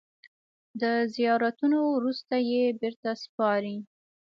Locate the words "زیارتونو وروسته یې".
1.15-2.63